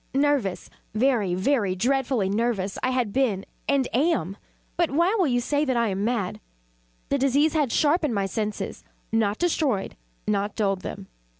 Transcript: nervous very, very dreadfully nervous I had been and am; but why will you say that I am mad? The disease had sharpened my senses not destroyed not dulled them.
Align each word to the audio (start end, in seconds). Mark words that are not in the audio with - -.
nervous 0.15 0.67
very, 0.95 1.35
very 1.35 1.75
dreadfully 1.75 2.27
nervous 2.27 2.79
I 2.81 2.89
had 2.89 3.13
been 3.13 3.45
and 3.69 3.87
am; 3.93 4.35
but 4.75 4.89
why 4.89 5.13
will 5.13 5.27
you 5.27 5.39
say 5.39 5.63
that 5.63 5.77
I 5.77 5.89
am 5.89 6.03
mad? 6.03 6.39
The 7.09 7.19
disease 7.19 7.53
had 7.53 7.71
sharpened 7.71 8.15
my 8.15 8.25
senses 8.25 8.83
not 9.11 9.37
destroyed 9.37 9.95
not 10.27 10.55
dulled 10.55 10.81
them. 10.81 11.05